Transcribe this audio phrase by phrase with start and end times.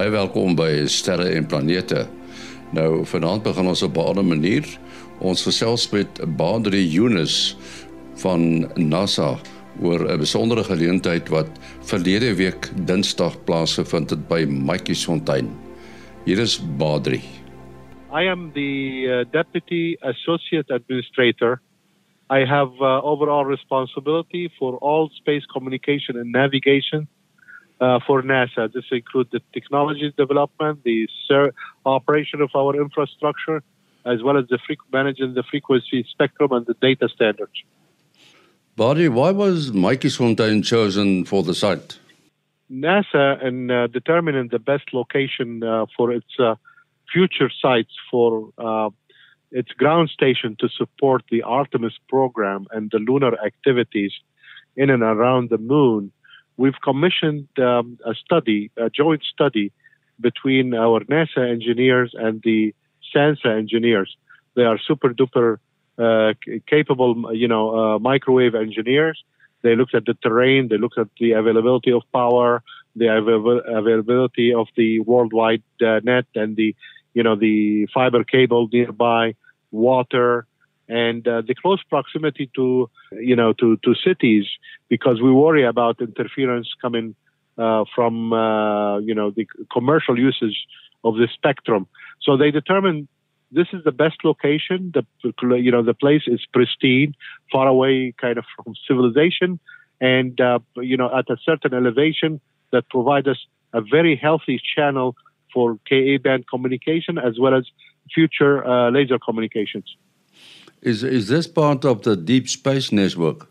[0.00, 2.06] Baie welkom by Sterre en Planete.
[2.72, 4.64] Nou vanaand begin ons op 'n ander manier.
[5.20, 7.54] Ons gesels met Badri Yunus
[8.22, 9.36] van NASA
[9.82, 11.50] oor 'n besondere geleentheid wat
[11.84, 15.52] verlede week Dinsdag plaasgevind het by Matjiesfontein.
[16.24, 17.20] Hier is Badri.
[18.10, 21.60] I am the uh, deputy associate administrator.
[22.30, 27.08] I have uh, overall responsibility for all space communication and navigation
[28.06, 28.72] for NASA.
[28.72, 31.52] This includes the technology development, the ser-
[31.86, 33.62] operation of our infrastructure,
[34.04, 37.52] as well as the fre- managing the frequency spectrum and the data standards.
[38.76, 41.98] Buddy, why was Matjiesfontein chosen for the site?
[42.70, 46.54] NASA, in uh, determining the best location uh, for its uh,
[47.12, 48.90] future sites for uh,
[49.50, 54.12] its ground station to support the Artemis program and the lunar activities
[54.76, 56.12] in and around the moon,
[56.60, 59.72] we've commissioned um, a study, a joint study
[60.20, 62.74] between our NASA engineers and the
[63.10, 64.10] SANSA engineers.
[64.56, 65.50] They are super duper
[65.98, 66.34] uh,
[66.74, 69.18] capable, you know, uh, microwave engineers.
[69.62, 72.62] They looked at the terrain, they looked at the availability of power,
[72.94, 76.76] the avail- availability of the worldwide uh, net, and the,
[77.14, 79.34] you know, the fiber cable nearby,
[79.70, 80.46] water,
[80.90, 84.46] and uh, the close proximity to you know to to cities
[84.88, 87.14] because we worry about interference coming
[87.56, 90.66] uh, from uh, you know the commercial usage
[91.04, 91.86] of the spectrum.
[92.20, 93.06] So they determined
[93.52, 94.92] this is the best location.
[94.92, 95.04] The
[95.56, 97.14] you know the place is pristine,
[97.52, 99.60] far away kind of from civilization,
[100.00, 102.40] and uh, you know at a certain elevation
[102.72, 103.38] that provide us
[103.72, 105.14] a very healthy channel
[105.54, 107.64] for Ka band communication as well as
[108.12, 109.96] future uh, laser communications.
[110.82, 113.48] Is is this part of the deep space network?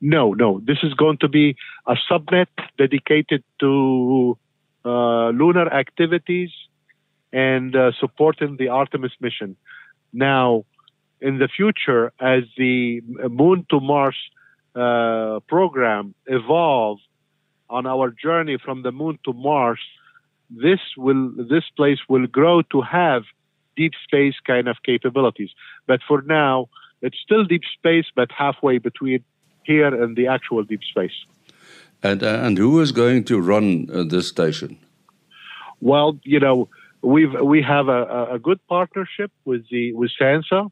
[0.00, 0.60] No, no.
[0.64, 2.46] This is going to be a subnet
[2.78, 4.38] dedicated to
[4.84, 6.50] uh, lunar activities
[7.32, 9.56] and uh, supporting the Artemis mission.
[10.12, 10.64] Now,
[11.20, 14.16] in the future, as the Moon to Mars
[14.74, 17.02] uh, program evolves
[17.70, 19.80] on our journey from the Moon to Mars,
[20.50, 23.22] this will this place will grow to have
[23.76, 25.50] deep space kind of capabilities.
[25.86, 26.68] But for now,
[27.02, 29.24] it's still deep space, but halfway between
[29.64, 31.16] here and the actual deep space.
[32.02, 34.78] And uh, and who is going to run uh, this station?
[35.80, 36.68] Well, you know,
[37.02, 40.70] we've we have a, a good partnership with the with SANSA.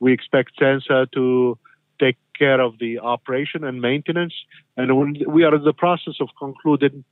[0.00, 1.58] We expect SANSA to
[2.00, 4.34] take care of the operation and maintenance,
[4.76, 7.04] and we are in the process of concluding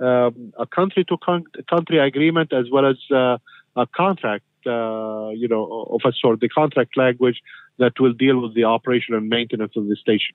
[0.00, 3.36] um, a country to con- country agreement as well as uh,
[3.76, 7.40] a contract uh, you know, of a sort, the contract language
[7.78, 10.34] that will deal with the operation and maintenance of the station.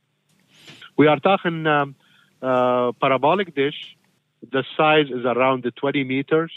[0.97, 1.95] We are talking um,
[2.41, 3.95] uh, parabolic dish.
[4.51, 6.51] The size is around the 20 meters,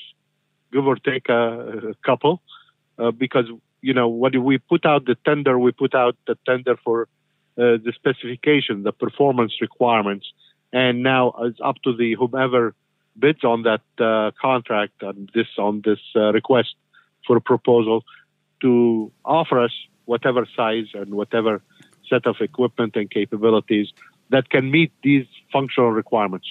[0.73, 2.43] give or take a, a couple,
[2.99, 3.47] uh, because
[3.81, 7.77] you know when we put out the tender, we put out the tender for uh,
[7.85, 10.27] the specification, the performance requirements,
[10.73, 12.75] and now it's up to the whomever
[13.19, 16.75] bids on that uh, contract on this on this uh, request
[17.27, 18.05] for a proposal
[18.63, 19.73] to offer us
[20.07, 21.63] whatever size and whatever
[22.09, 23.93] set of equipment and capabilities
[24.31, 26.49] that can meet these functional requirements.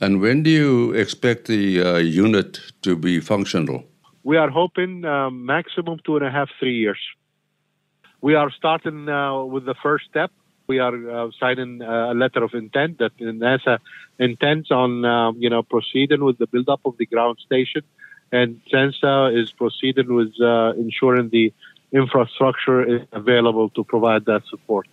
[0.00, 3.84] And when do you expect the uh, unit to be functional?
[4.24, 6.98] We are hoping uh, maximum two and a half, three years.
[8.20, 10.30] We are starting uh, with the first step.
[10.66, 13.78] We are uh, signing a letter of intent that NASA
[14.18, 17.82] intends on, uh, you know, proceeding with the build-up of the ground station
[18.32, 21.52] and SENSA is proceeding with uh, ensuring the
[21.92, 24.88] infrastructure is available to provide that support.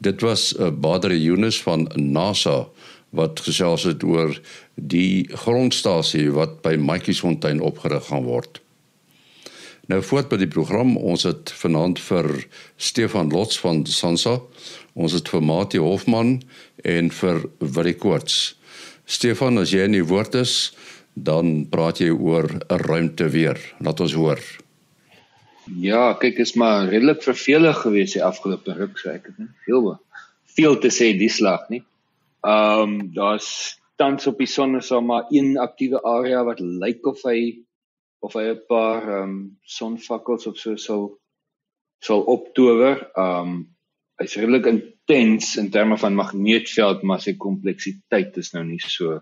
[0.00, 2.64] Dit was uh, Badre Yunus van NASA
[3.10, 4.32] wat gesels het oor
[4.74, 8.62] die grondstasie wat by Matjiesfontein opgerig gaan word.
[9.90, 12.26] Nou voort by die program, ons het vanaand vir
[12.78, 14.36] Stefan Lots van Sansa,
[14.94, 16.36] ons het vir Mati Hofman
[16.86, 18.36] en vir Willie Koorts.
[19.10, 20.52] Stefan, as jy in die woord is,
[21.18, 23.58] dan praat jy oor 'n ruimte weer.
[23.80, 24.38] Laat ons hoor.
[25.82, 29.48] Ja, kyk, is maar redelik vervelig geweest die afgelope ruk, sê ek dit.
[29.66, 29.98] Veel
[30.54, 31.82] veel te sê die slag, nie.
[32.46, 37.06] Ehm um, daar's tans op die son is daar maar een aktiewe area wat lyk
[37.06, 37.58] of hy
[38.20, 39.34] of hy 'n paar ehm um,
[39.64, 41.04] sonvakkels of so sal
[42.00, 43.10] sal optower.
[43.16, 43.58] Ehm um,
[44.20, 49.20] hy's redelik intens in terme van magneetveld, maar sy kompleksiteit is nou nie so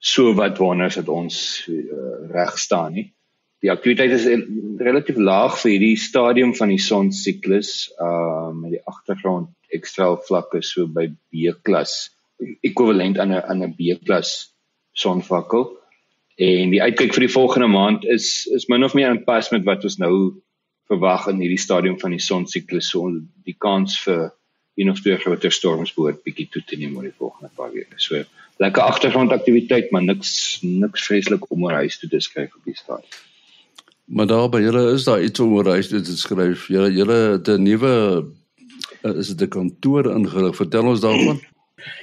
[0.00, 3.08] so wat wonders dat ons uh, reg staan nie.
[3.60, 4.24] Die aktiwiteit is
[4.80, 10.62] relatief laag vir hierdie stadium van die son siklus, uh met die agtergrond ekstra vlakke
[10.64, 12.10] so by B klas
[12.64, 14.30] ekwivalent aan 'n aan 'n B klas
[14.96, 15.68] sonvakkel
[16.40, 19.66] En die uitkyk vir die volgende maand is is min of meer in pas met
[19.68, 20.14] wat ons nou
[20.88, 22.88] verwag in hierdie stadium van die sonsiklus.
[22.94, 23.10] So
[23.44, 24.30] die kans vir
[24.80, 27.98] een of twee groter storms behoort bietjie toe te neem oor die volgende paar weke.
[28.00, 28.22] So
[28.62, 30.32] lekker agtergrondaktiwiteit, maar niks
[30.64, 33.20] niks vreeslik om oor huis toe te skryf op die stadium.
[34.10, 36.66] Maar daar by julle is daar iets om oor huis toe te skryf.
[36.72, 37.92] Julle julle het 'n nuwe
[39.02, 40.56] is dit 'n kantoor ingerig.
[40.56, 41.40] Vertel ons daarvan.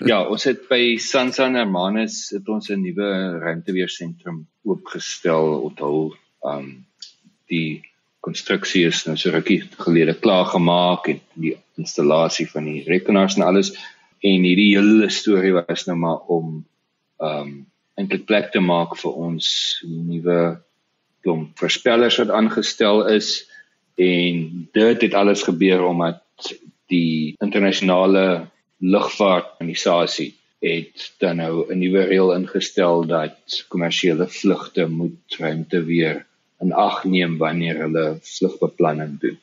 [0.05, 5.61] Ja, ons het by Sansan Hermanus het ons 'n nuwe ruimteweersentrum oopgestel.
[5.69, 6.13] Onthou,
[6.43, 6.85] um
[7.49, 7.81] die
[8.19, 13.45] konstruksie is nou so rukkie gelede klaar gemaak en die installasie van die rekenaars en
[13.47, 13.71] alles
[14.25, 16.65] en hierdie hele storie was nou maar om
[17.23, 17.51] um
[17.97, 19.47] eintlik plek te maak vir ons
[19.85, 20.39] nuwe
[21.25, 23.47] klomp voorspellers wat aangestel is
[23.97, 26.51] en dit het alles gebeur omdat
[26.93, 28.47] die internasionale
[28.77, 36.25] lugvaartorganisasie het dan nou 'n nuwe reël ingestel dat kommersiële vlugte moet ruimte weer
[36.59, 39.37] in ag neem wanneer hulle vlugbeplanning doen.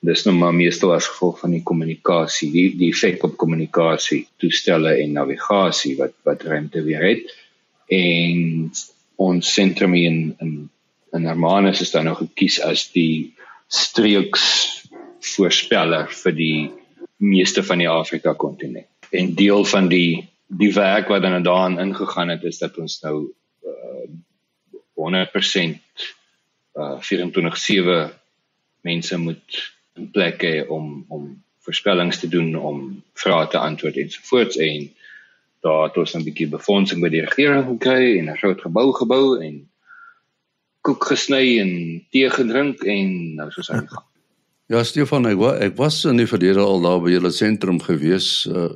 [0.00, 4.96] Dis nou maar meestal as gevolg van die kommunikasie, die die effek op kommunikasie, toestelle
[5.02, 7.34] en navigasie wat wat ruimte weer het.
[7.88, 8.70] En
[9.16, 10.70] ons sentrum in in
[11.12, 13.34] in Hermanus is dan nou gekies as die
[13.68, 14.44] streeks
[15.34, 16.60] voorspeller vir die
[17.16, 18.86] meeste van die Afrika kontinent.
[19.10, 23.32] En deel van die die werk wat dan daarin ingegaan het is dat ons nou
[23.64, 24.06] uh,
[24.94, 25.80] 100%
[26.74, 28.14] uh 24/7
[28.80, 34.56] mense moet in plek hê om om voorspellings te doen om vrae te antwoord ensovoorts
[34.56, 34.90] en
[35.66, 39.24] daar het ons 'n bietjie befondsing by die regering gekry en 'n groot gebou gebou
[39.46, 39.54] en
[40.80, 41.72] koek gesny en
[42.10, 44.06] tee gedrink en nou soos hy gaan.
[44.72, 48.46] Ja Stefan, ek, ek was in die verlede al daar by julle sentrum gewees.
[48.50, 48.72] Uh,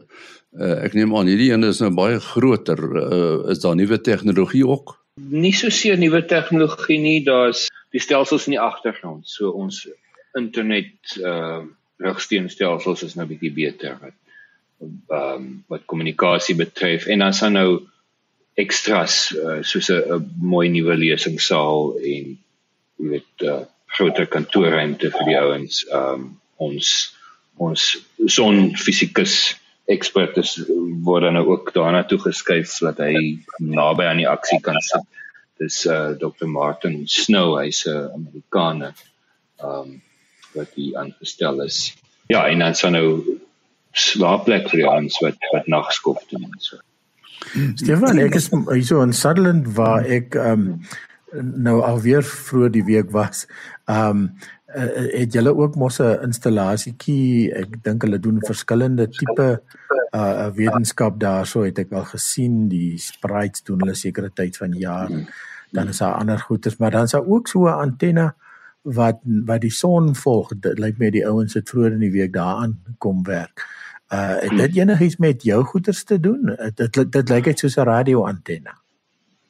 [0.55, 2.79] uh ek neem aan hierdie een is nou baie groter.
[3.01, 4.95] Uh is daar nuwe tegnologie ook?
[5.19, 9.27] Nie so seer nuwe tegnologie nie, daar's die stelsels in die agtergrond.
[9.27, 9.83] So ons
[10.39, 11.67] internet uh
[12.01, 14.17] rugsteunstelsels is nou bietjie beter wat
[15.13, 17.69] um, wat kommunikasie betref en dan sal nou
[18.61, 22.33] ekstras uh, soos 'n mooi nuwe lesingsaal en
[22.97, 23.61] jy weet uh,
[23.97, 25.85] groter kantoorruimte vir die ouens.
[25.89, 26.29] Ehm um,
[26.61, 27.17] ons
[27.61, 27.83] ons
[28.29, 29.57] son fisikus
[29.91, 30.59] ekspertes
[31.05, 35.05] word dan ook daarna toe geskuif dat hy naby aan die aksie kan sit
[35.61, 36.49] dis uh Dr.
[36.49, 38.95] Martin Snow, hy's 'n Amerikaner.
[39.61, 40.01] Um
[40.57, 41.95] wat hy aangestel is.
[42.33, 43.09] Ja, en dan sou nou
[43.93, 46.81] slaapplek vir ons wat wat nagskof doen en so.
[47.77, 50.65] Stefan, ek is hierso in Sutherland waar ek um
[51.33, 53.47] nou alweer vroeër die week was.
[53.87, 54.31] Um
[54.71, 57.53] het julle ook mos 'n installasietjie.
[57.55, 59.63] Ek dink hulle doen verskillende tipe
[60.15, 62.69] uh wetenskap daarso het ek al gesien.
[62.69, 65.11] Die sprites doen hulle sekere tyd van jaar.
[65.73, 68.35] Dan is daar ander goeters maar dan is daar ook so 'n antenne
[68.83, 70.53] wat wat die son volg.
[70.61, 73.67] Dit lyk my die ouens het vroeër in die week daaraan kom werk.
[74.13, 76.57] Uh het dit enigiets met jou goeters te doen?
[76.75, 78.80] Dit dit, dit lyk net soos 'n radio antenne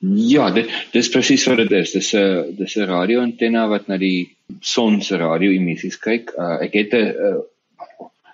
[0.00, 1.92] ja dit dis presies wat dit is.
[1.92, 6.32] Dis 'n dis 'n radio antenne wat na die son se radio emissies kyk.
[6.38, 7.40] Uh ek het 'n uh,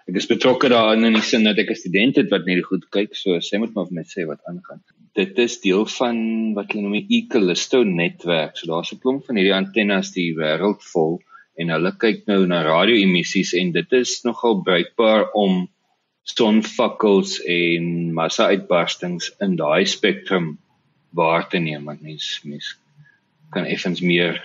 [0.09, 2.87] ek is betrokke daarin in die sin dat ek 'n student het wat net goed
[2.91, 3.15] kyk.
[3.15, 4.81] So sê moet maar vir my sê wat aangaan.
[5.15, 8.57] Dit is deel van wat hulle noem die Ecalisto netwerk.
[8.57, 11.21] So daar's 'n klomp van hierdie antennes die wêreld vol
[11.57, 15.69] en hulle kyk nou na radio-emissies en dit is nogal bruikbaar om
[16.23, 20.59] sonvakkels en massa-uitbarstings in daai spektrum
[21.17, 22.75] waar te neem want mens mens
[23.55, 24.43] kan effens meer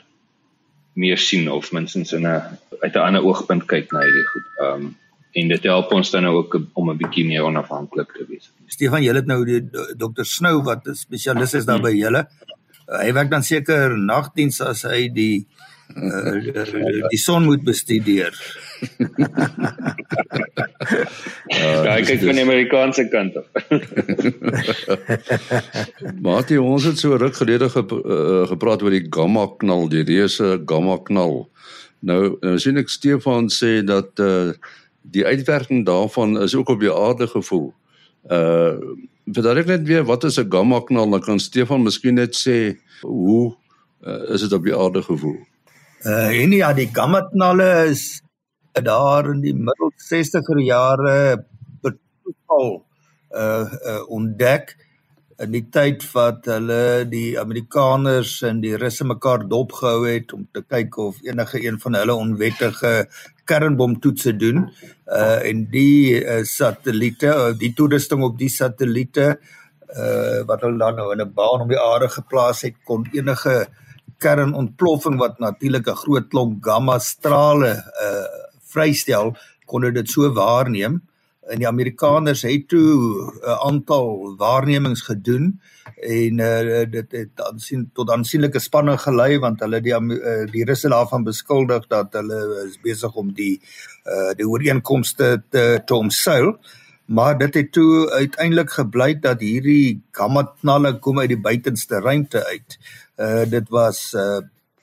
[0.93, 4.47] meer sien of minstens in 'n uit 'n ander oogpunt kyk na hierdie goed.
[4.67, 4.95] Um
[5.31, 8.51] en dit help ons dan nou ook om 'n bietjie meer onafhanklik te wees.
[8.67, 9.61] Stefan, jy het nou die
[9.97, 12.27] dokter Snou wat 'n spesialis is daar by julle.
[12.87, 15.47] Hy werk dan seker nagdiens as hy die
[15.95, 18.35] uh, die son moet bestudeer.
[21.51, 23.45] Ja, ek kyk van die Amerikaanse kant af.
[26.23, 30.61] Maar ons het so ruk gelede ge, uh, gepraat oor die gamma knal, die reuse
[30.65, 31.49] gamma knal.
[32.01, 34.53] Nou, nou sien ek Stefan sê dat uh
[35.01, 37.73] die uitwerking daarvan is ook op die aarde gevoel.
[38.29, 38.77] Uh
[39.31, 41.09] vir dit net weer wat is 'n gamma knal?
[41.09, 43.55] Dan kan Stefan miskien net sê hoe
[44.05, 45.39] uh, is dit op die aarde gevoel?
[46.05, 48.21] Uh en ja, die gamma knalle is
[48.79, 51.43] daar in die middel 60er jare
[51.81, 52.83] betoel
[53.35, 54.77] uh, uh ontdek
[55.41, 60.61] in die tyd wat hulle die Amerikaners en die Russe mekaar dopgehou het om te
[60.61, 63.07] kyk of enige een van hulle onwettige
[63.49, 64.67] kernbomtoetse doen.
[65.07, 69.33] Uh en die uh, satelliete uh, die toerusting op die satelliete
[69.91, 73.67] uh wat hulle dan nou in 'n baan om die aarde geplaas het kon enige
[74.19, 77.73] kernontploffing wat natuurlik 'n groot klomp gamma strale
[78.05, 79.35] uh vrystel
[79.65, 81.01] kon dit so waarneem
[81.51, 85.59] en die Amerikaners het toe 'n aantal waarnemings gedoen
[86.01, 90.89] en uh, dit het aansien tot aansienlike spanning gelei want hulle die uh, die Russe
[90.89, 93.61] daarvan beskuldig dat hulle is besig om die
[94.05, 96.57] uh, die ooreenkomste te te omseil
[97.11, 102.45] maar dit het toe uiteindelik gebleik dat hierdie gamma knalle kom uit die buitenste ruimte
[102.45, 102.77] uit.
[103.17, 104.39] Uh dit was uh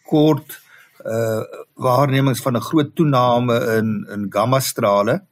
[0.09, 0.61] kort
[1.07, 1.43] uh
[1.75, 5.23] waarnemings van 'n groot toename in in gamma strale.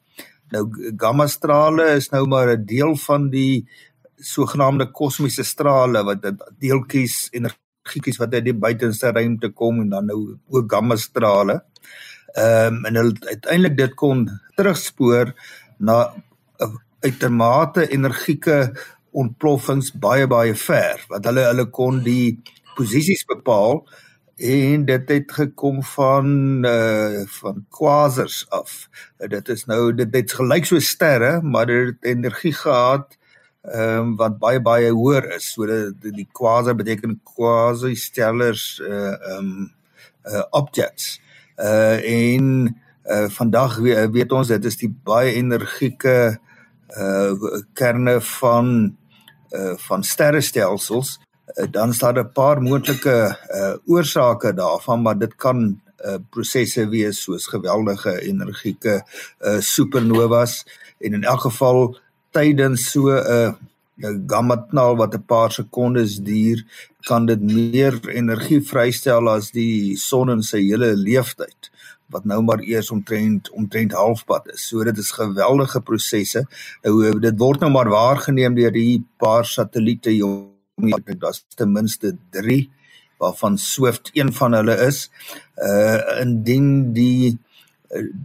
[0.51, 3.69] Nou gamma strale is nou maar 'n deel van die
[4.17, 6.23] sogenaamde kosmiese strale wat
[6.59, 11.65] deeltjies energietjies wat uit die buitenste ruimte kom en dan nou ook gamma strale.
[12.35, 15.35] Ehm um, en hulle uiteindelik dit kon terugspoor
[15.79, 16.13] na
[17.01, 18.73] uitermate energieke
[19.17, 22.37] ontploffings baie baie ver wat hulle hulle kon die
[22.77, 23.83] posisies bepaal
[24.37, 26.27] en dit het gekom van
[26.67, 28.89] uh van quasars af.
[29.17, 33.17] Dit is nou dit het gelyk so sterre, maar dit het energie gehad
[33.63, 35.53] ehm um, wat baie baie hoër is.
[35.53, 39.73] So die, die quasar beteken quasi-stellars uh ehm um,
[40.25, 41.21] uh objects.
[41.57, 46.39] Uh en uh vandag weet, weet ons dit is die baie energieke
[46.99, 47.33] uh
[47.73, 48.97] kerne van
[49.51, 51.21] uh van sterrestelsels
[51.55, 57.23] uh, dan staan 'n paar moontlike uh oorsake daarvan maar dit kan uh prosesse wees
[57.23, 59.05] soos geweldige energieke
[59.41, 60.67] uh supernovas
[60.99, 61.99] en in elk geval
[62.31, 63.53] tydens so 'n uh,
[64.27, 66.65] gamma knal wat 'n paar sekondes duur
[67.01, 71.71] kan dit meer energie vrystel as die son in sy hele lewensduur
[72.07, 74.69] wat nou maar eers omtrent omtrent halfpad is.
[74.69, 76.47] So dit is geweldige prosesse.
[76.83, 80.15] Nou dit word nou maar waargeneem deur die paar satelliete
[80.77, 82.71] jong daar's ten minste 3
[83.19, 85.11] waarvan Swift een van hulle is.
[85.57, 87.39] Uh indien die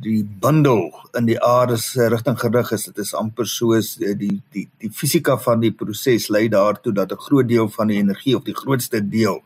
[0.02, 4.66] die bundel in die aarde se rigting gerig is, dit is amper soos die die
[4.82, 8.44] die fisika van die proses lei daartoe dat 'n groot deel van die energie of
[8.44, 9.44] die grootste deel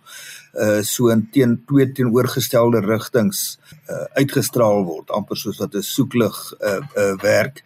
[0.53, 3.59] uh so in teen twee teenoorgestelde rigtings
[3.89, 7.63] uh uitgestraal word amper soos wat 'n soeklig uh, uh werk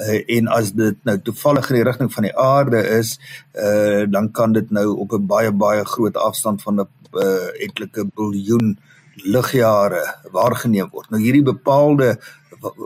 [0.00, 3.18] uh, en as dit nou toevallig in die rigting van die aarde is
[3.54, 8.06] uh dan kan dit nou op 'n baie baie groot afstand van 'n uh, etlike
[8.14, 8.78] biljoen
[9.24, 11.10] ligjare waargeneem word.
[11.10, 12.18] Nou hierdie bepaalde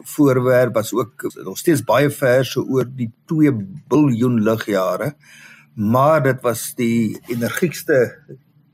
[0.04, 3.52] voorwerp was ook nog steeds baie ver so oor die 2
[3.88, 5.14] biljoen ligjare
[5.74, 8.16] maar dit was die energiekste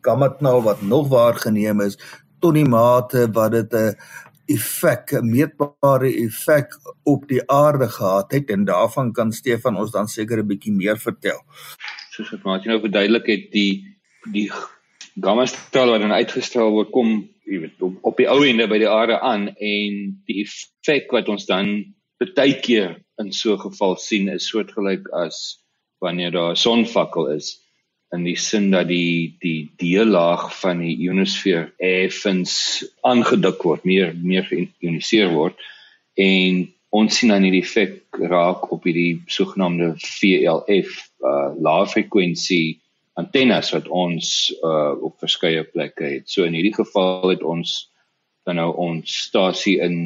[0.01, 1.99] gammaknal wat nog waargeneem is
[2.39, 3.95] tot die mate wat dit 'n
[4.49, 6.73] effek, 'n meetbare effek
[7.05, 10.99] op die aarde gehad het en daarvan kan Stefan ons dan seker 'n bietjie meer
[10.99, 11.41] vertel.
[12.11, 13.85] Soos wat Martin nou verduidelik het, die
[14.33, 14.51] die
[15.21, 18.89] gammastraal wat dan uitgestraal word kom, jy weet, op, op die ou ende by die
[18.89, 24.29] aarde aan en die effek wat ons dan baie keer in so 'n geval sien
[24.29, 25.63] is soortgelyk as
[26.01, 27.68] wanneer daar 'n sonvakkel is
[28.17, 32.55] in die sin dat die die deellaag van die ionosfeer effens
[33.07, 35.59] aangedik word, meer meer geïoniseer word
[36.19, 42.79] en ons sien dan hierdie effek raak op hierdie sogenaamde VLF uh lae frekwensie
[43.21, 46.29] antennes wat ons uh op verskeie plekke het.
[46.31, 47.91] So in hierdie geval het ons
[48.49, 49.99] dan nou ons stasie in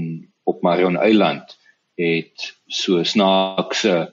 [0.49, 1.55] op Marion Eiland
[2.01, 4.11] het so snaakse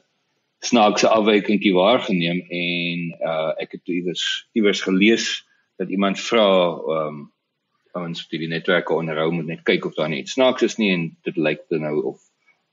[0.59, 4.23] snaakse afwykingkie waargeneem en uh ek het iewers
[4.53, 5.27] iewers gelees
[5.79, 6.47] dat iemand vra
[6.95, 7.27] um
[7.99, 11.07] ons op die netwerke onderhou moet net kyk of daar net snaaks is nie en
[11.27, 12.19] dit lyk dan nou of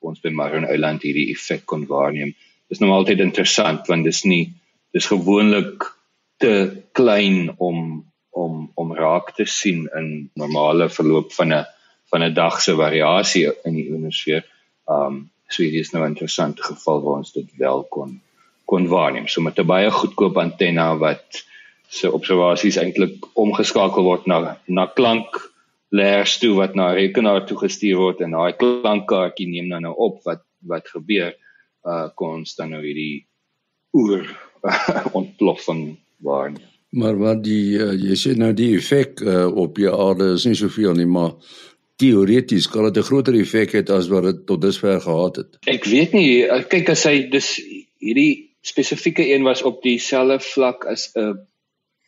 [0.07, 2.35] ons by Marion Island hierdie effek kon waarneem.
[2.71, 4.45] Dis nou altyd interessant want dis nie
[4.95, 5.87] dis gewoonlik
[6.43, 6.53] te
[6.93, 8.05] klein om
[8.37, 11.65] om om raak te sien in normale verloop van 'n
[12.13, 14.45] van 'n dag se variasie in die ionosfeer.
[14.87, 18.21] Um So hierdie is nou 'n interessante geval waar ons dit wel kon
[18.67, 19.29] kon waarneem.
[19.29, 21.45] So met 'n baie goedkoop antenna wat
[21.89, 25.53] se observasies eintlik omgeskakel word na na klank
[25.89, 30.23] layers toe wat na rekenaar toe gestuur word en daai klankkaartjie neem dan nou op
[30.25, 31.35] wat wat gebeur
[31.87, 33.27] uh kon ons dan nou hierdie
[33.95, 34.27] oor
[35.21, 36.67] ontploffing waarneem.
[36.97, 40.57] Maar wat die uh, jy sê nou die effek uh, op die aarde is nie
[40.59, 41.35] soveel nie, maar
[41.97, 45.51] teoreties kan dit 'n groter effek hê as wat dit tot dusver gehad het.
[45.67, 47.61] Ek weet nie, kyk as hy dis
[47.99, 51.39] hierdie spesifieke een was op dieselfde vlak as 'n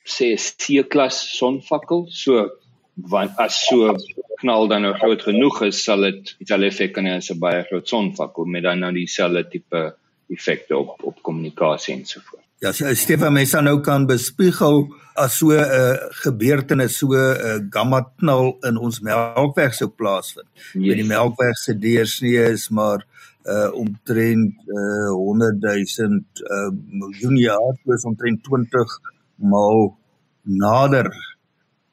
[0.05, 2.51] sê C-klas sonvakkel, so
[2.97, 3.95] want as so
[4.41, 7.63] knal dan nou groot genoeg is, sal dit dieselfde effek kan hê as 'n baie
[7.71, 9.95] groot sonvakkel met dan nou dieselfde tipe
[10.29, 12.48] effekte op op kommunikasie en so voort.
[12.59, 17.59] Ja, Stefan, mens dan nou kan bespiegel as so 'n uh, gebeurtenis so 'n uh,
[17.71, 20.49] gamma knal in ons melkweg sou plaasvind.
[20.75, 20.97] Yes.
[20.99, 23.07] Die melkweg se deursnee is maar
[23.47, 26.19] uh omtrent uh 100 000
[26.51, 28.99] uh miljoen jaar, dus omtrent 20
[29.37, 29.97] maal
[30.43, 31.15] nader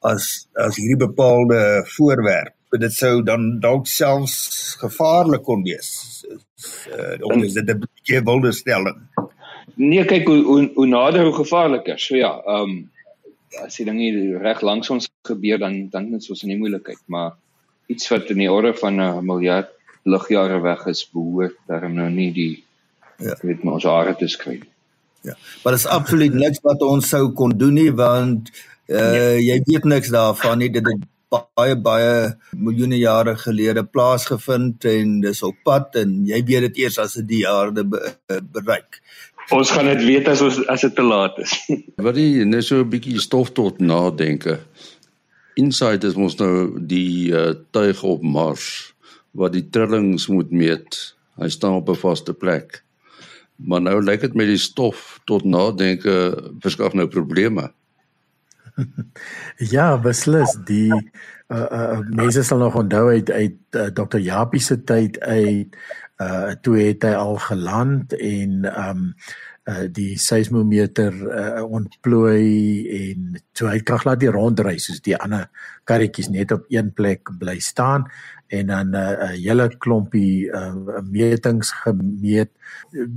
[0.01, 2.53] as as hierdie bepaalde voorwerp.
[2.79, 6.25] Dit sou dan dalk selfs gevaarlik kon wees.
[6.89, 8.98] Uh, is dit 'n bietjie wilde stelling?
[9.74, 12.00] Nee, kyk hoe hoe, hoe nader hoe gevaarliker.
[12.00, 12.84] So ja, ehm um,
[13.63, 17.00] as die ding hier reg langs ons gebeur dan dan is ons in die moeilikheid,
[17.07, 17.36] maar
[17.88, 19.72] iets wat in die orde van 'n miljard
[20.03, 22.63] ligjare weg is, behoort daarom nou nie die
[23.17, 24.60] ja, weet maar ons hare te skry.
[25.22, 25.36] Ja.
[25.63, 28.51] Maar dit is absoluut niks wat ons sou kon doen nie want
[28.88, 29.45] uh, nee.
[29.45, 30.86] jy weet niks daarvan nie dit
[31.55, 32.15] baie baie
[32.53, 37.27] miljoene jare gelede plaasgevind en dis op pad en jy weet dit eers as dit
[37.27, 38.01] die aarde be,
[38.53, 39.01] bereik.
[39.53, 41.53] Ons gaan dit weet as ons as dit te laat is.
[42.07, 44.59] Wat jy net so 'n bietjie stof tot nadenke.
[45.55, 48.95] Inside is mos nou die uh, tuig op Mars
[49.35, 50.97] wat die trillings moet meet.
[51.39, 52.83] Hy staan op 'n vaste plek.
[53.55, 56.15] Maar nou lyk dit met die stof tot nadenke
[56.59, 57.71] verskaf nou probleme.
[59.75, 64.20] Ja, beslis die uh, uh, mense sal nog onthou uit uit uh, Dr.
[64.24, 65.77] Japie se tyd uit
[66.24, 69.01] uh toe het hy al geland en um
[69.67, 75.50] uh die seismometer uh ontplooi en toe hy krag laat die rondry soos die ander
[75.84, 78.08] karretjies net op een plek bly staan
[78.48, 82.51] en dan 'n uh, hele klompie uh metings gemeet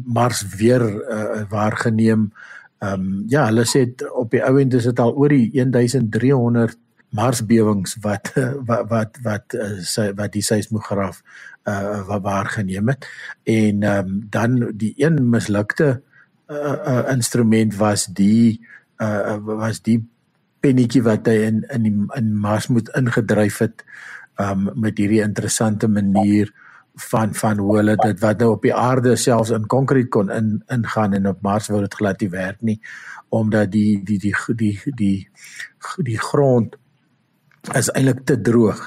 [0.04, 2.32] mars weer uh, waargeneem.
[2.78, 6.76] Ehm um, ja, hulle sê op die ou end is dit al oor die 1300
[7.10, 8.30] marsbewings wat
[8.68, 11.22] wat wat wat uh, wat die seismograaf
[11.68, 13.08] uh wat waargeneem het.
[13.44, 16.02] En ehm um, dan die een mislukte
[16.50, 18.60] uh, uh instrument was die
[19.02, 19.98] uh was die
[20.60, 23.84] pennetjie wat hy in in die in Mars moet ingedryf het
[24.38, 26.52] um met hierdie interessante manier
[26.98, 30.58] van van hoe hulle dit wat nou op die aarde selfs in konkreet kon in
[30.66, 32.80] ingaan en op Mars wou dit glad nie werk nie
[33.28, 35.28] omdat die die die die die die,
[36.10, 36.76] die grond
[37.76, 38.86] is eintlik te droog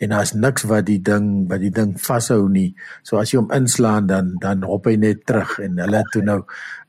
[0.00, 2.70] en daar's niks wat die ding wat die ding vashou nie.
[3.04, 6.38] So as jy hom inslaan dan dan hop hy net terug en hulle toe nou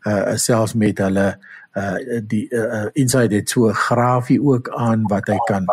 [0.07, 1.25] uh selfs met hulle
[1.73, 5.65] uh die uh inside het so 'n grafie ook aan wat hy kan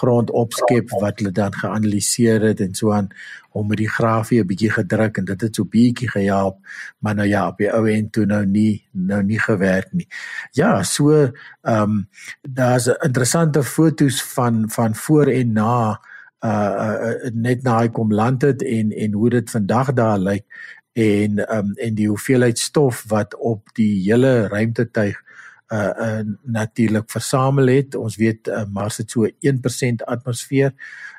[0.00, 3.08] grond opskep wat hulle dan geanaliseer het en so aan
[3.52, 6.56] om met die grafie 'n bietjie gedruk en dit het so bietjie gehelp
[6.98, 10.08] maar nou ja op die ou end toe nou nie nou nie gewerk nie.
[10.52, 12.08] Ja, so ehm um,
[12.42, 16.00] daar's interessante fotos van van voor en na
[16.44, 20.44] uh, uh net na hy kom land het en en hoe dit vandag daar lyk
[20.92, 25.24] en um en die hoeveelheid stof wat op die hele ruimtetuig
[25.72, 27.94] uh, uh natuurlik versamel het.
[27.94, 30.74] Ons weet uh, Mars het so 1% atmosfeer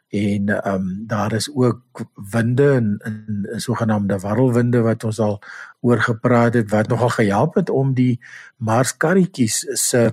[0.08, 1.82] en um daar is ook
[2.32, 5.42] winde en, en, en sogenaamde warrelwinde wat ons al
[5.80, 8.20] oor gepraat het wat nogal gehelp het om die
[8.58, 10.12] Marskarretjies se uh,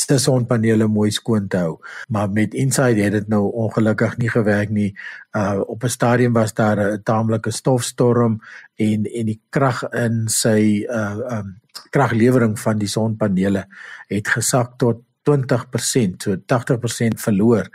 [0.00, 1.78] se sonpanele mooi skoon te hou.
[2.08, 4.94] Maar met Inside het dit nou ongelukkig nie gewerk nie.
[5.36, 8.40] Uh op 'n stadium was daar 'n taamlike stofstorm
[8.76, 13.66] en en die krag in sy uh um kraglewering van die sonpanele
[14.08, 17.68] het gesak tot 20%, so 80% verloor.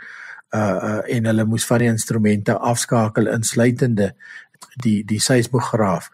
[0.50, 4.14] Uh, uh en hulle moes van die instrumente afskakel insluitende
[4.82, 6.10] die die seismograaf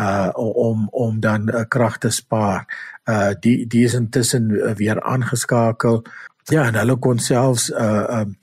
[0.00, 2.66] uh om om dan uh, krag te spaar.
[3.08, 6.02] Uh die die is intussen uh, weer aangeskakel.
[6.52, 8.36] Ja, en hulle kon selfs uh um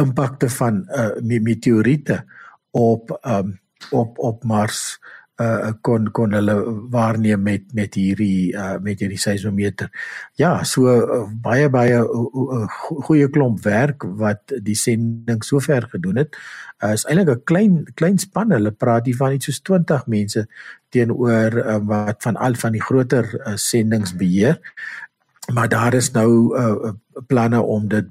[0.00, 2.24] impakte van uh meteoriete
[2.70, 3.58] op um
[3.90, 6.54] op op Mars uh uh kon kon hulle
[6.92, 9.90] waarneem met met hierdie uh met hierdie seismometer.
[10.40, 12.66] Ja, so uh, baie baie uh, uh,
[13.06, 16.36] goeie klomp werk wat die sending sover gedoen het.
[16.84, 18.52] Uh is eintlik 'n klein klein span.
[18.52, 20.46] Hulle praat hier van iets soos 20 mense
[20.90, 24.60] teenoor uh, wat van al van die groter uh, sendings beheer.
[25.52, 26.92] Maar daar is nou uh
[27.26, 28.06] planne om dit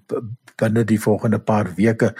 [0.59, 2.11] binne die volgende paar weke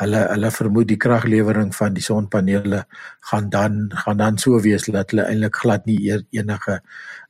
[0.00, 2.84] hulle hulle vermoed die kraglewering van die sonpanele
[3.30, 5.98] gaan dan gaan dan so wees dat hulle eintlik glad nie
[6.30, 6.80] enige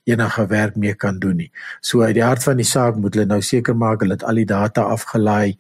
[0.09, 1.51] enige werk meer kan doen nie.
[1.81, 4.41] So uit die hart van die saak moet hulle nou seker maak hulle het al
[4.41, 5.57] die data afgelaai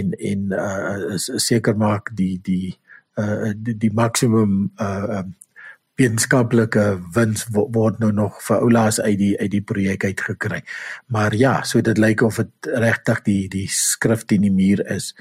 [0.00, 2.76] en en uh seker maak die die
[3.20, 5.24] uh die, die maksimum uh
[6.00, 6.84] wetenskaplike
[7.14, 10.62] wins word nou nog vir oulaas uit die uit die projek uitgekry.
[11.12, 15.12] Maar ja, so dit lyk of dit regtig die die skrif teen die muur is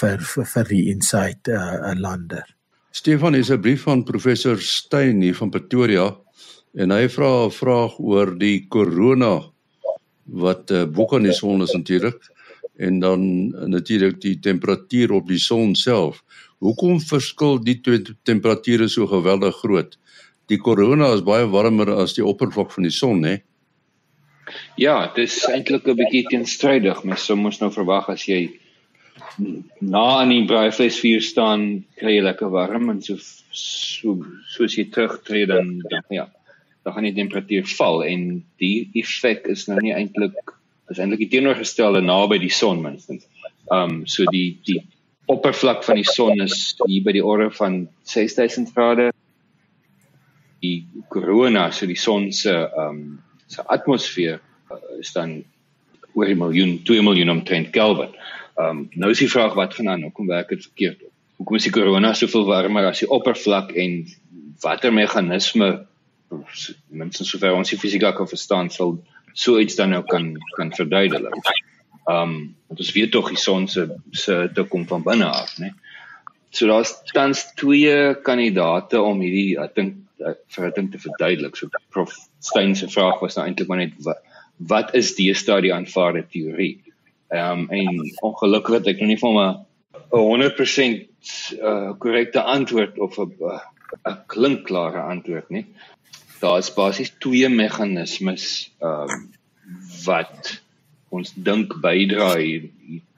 [0.00, 2.44] vir vir, vir die insight 'n uh, lander.
[2.92, 6.14] Stefan is 'n brief van professor Steyn hier van Pretoria
[6.74, 9.40] en hy vra 'n vraag oor die corona
[10.24, 12.20] wat uh, bo kan die son is natuurlik
[12.76, 13.20] en dan
[13.54, 16.22] uh, natuurlik die temperatuur op die son self.
[16.58, 19.96] Hoekom verskil die twee temperature so geweldig groot?
[20.50, 23.36] Die korona is baie warmer as die oppervlak van die son, hè?
[24.78, 27.02] Ja, dit is eintlik 'n bietjie teenstrydig.
[27.04, 28.58] Mens sou mos nou verwag as jy
[29.80, 33.16] na aan die braaivleisvuur staan, kry jy lekker warm en so
[33.56, 36.26] so soos jy terugtree dan, dan ja,
[36.84, 40.54] dan gaan die temperatuur val en die effek is nou nie eintlik
[40.92, 43.26] is eintlik die teenoorgestelde naby die son minstens.
[43.72, 44.82] Um so die die
[45.26, 49.10] oppervlak van die son is hier by die orde van 6000 grade.
[50.66, 53.02] Die korona, so die son se um
[53.46, 55.44] se atmosfeer uh, is dan
[56.14, 58.14] oor 'n miljoen, 2 miljoen omtrent Kelvin.
[58.56, 60.02] Ehm um, nou is die vraag wat gaan aan?
[60.02, 61.02] Hoekom werk dit verkeerd?
[61.36, 64.06] Hoekom is die korona soveel warmer as die oppervlak en
[64.64, 65.86] watter meganisme
[66.88, 68.96] minstens sover ons die fisika kan verstaan sal
[69.36, 71.36] so iets dan nou kan kan verduidelik.
[72.08, 75.58] Ehm um, want ons weet tog die son se se te kom van binne af,
[75.60, 75.74] né?
[76.50, 81.56] So daar's tans twee kandidate om hierdie ek dink vir ding te verduidelik.
[81.56, 84.22] So prof Stein se vraag was nou eintlik maar net wat,
[84.56, 86.82] wat is die stadie aanvaarde teorie?
[87.34, 89.66] Ehm um, en ongelukkig het ek nog nie van 'n
[90.12, 93.32] 100% uh korrekte antwoord of 'n
[94.04, 95.66] 'n klinkklare antwoord nie.
[96.40, 99.30] Daar is basies twee meganismes ehm um,
[100.04, 100.60] wat
[101.08, 102.70] ons dink bydra hier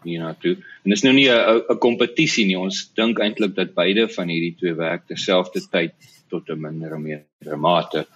[0.05, 0.57] hierna toe.
[0.85, 2.59] En dis nou nie 'n 'n kompetisie nie.
[2.59, 5.93] Ons dink eintlik dat beide van hierdie twee werk terselfdertyd
[6.29, 8.07] tot 'n minder of meer mate.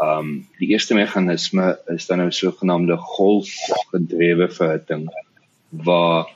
[0.00, 5.08] Ehm um, die eerste meganisme is dan nou sogenaamde golfgedrewe verhitting
[5.70, 6.26] waar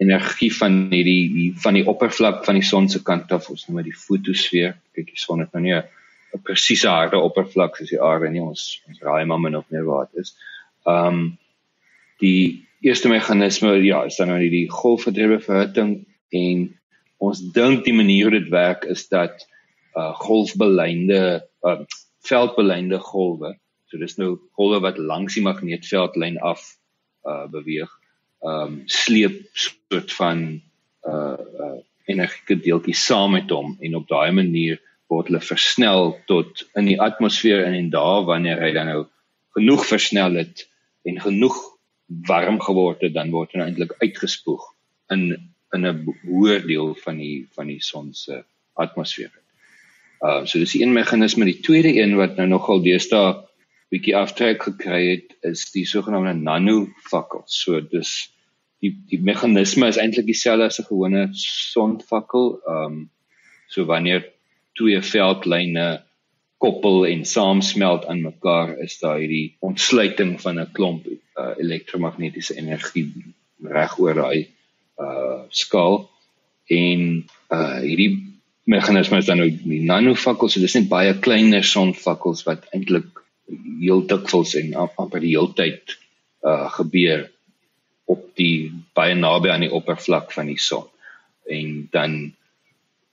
[0.00, 3.90] energie van hierdie van die oppervlak van die son se kant af ons noem dit
[3.90, 8.30] die fotosfeer kyk die son het nou nie 'n presiese harde oppervlak soos die aarde
[8.30, 10.34] nie ons ons raai maar min of meer wat is
[10.86, 11.38] ehm um,
[12.24, 16.66] die eerste meganisme ja is dan nou die golfgedrewe verhitting en
[17.18, 19.46] ons dink die manier hoe dit werk is dat
[19.98, 21.22] uh golfbelynde
[21.66, 21.80] uh,
[22.26, 23.54] veldbelynde golwe
[23.90, 26.62] so dis nou golwe wat langs die magneetveldlyn af
[27.26, 27.90] uh beweeg
[28.46, 30.44] um, sleep soort van
[31.06, 31.78] uh uh
[32.10, 36.98] energieke deeltjies saam met hom en op daai manier word hulle versnel tot in die
[37.02, 39.02] atmosfeer en en daar wanneer hy dan nou
[39.58, 40.66] genoeg versnel het
[41.06, 41.58] en genoeg
[42.30, 44.64] warm geword het dan word hy nou eintlik uitgespoeg
[45.14, 45.30] in
[45.74, 48.42] in 'n hoër deel van die van die son se
[48.74, 49.30] atmosfeer.
[50.20, 53.38] Uh so dis een meganisme, die tweede een wat nou nogal deesdae
[53.90, 57.42] bietjie aftrek gekry het is die sogenaamde nanofakkel.
[57.46, 58.28] So dis
[58.80, 62.60] die die meganisme is eintlik dieselfde as 'n gewone sonvakkel.
[62.66, 63.10] Ehm um,
[63.68, 64.24] so wanneer
[64.74, 66.02] twee veldlyne
[66.60, 73.08] koppel en saamsmelt aan mekaar is daar hierdie ontsluiting van 'n klomp uh, elektromagnetiese energie
[73.64, 74.48] reg oor daai
[75.00, 76.10] uh skaal
[76.66, 78.19] en uh hierdie
[78.70, 83.22] meganisme is dan nou die nanovakkels so dis net baie kleiner sonvakkels wat eintlik
[83.80, 85.96] heel dikwels en amper die heeltyd
[86.46, 87.26] uh gebeur
[88.10, 90.86] op die baie naby aan die oppervlak van die son.
[91.46, 92.20] En dan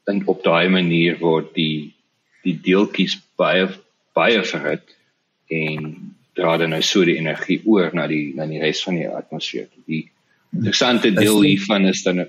[0.07, 1.93] dan op daai manier word die
[2.45, 3.67] die deeltjies baie
[4.15, 4.95] baie verhit
[5.53, 5.89] en
[6.37, 9.67] dra dan nou so die energie oor na die na die res van die atmosfeer.
[9.89, 10.05] Die
[10.55, 12.27] interessante deel hiervan is dan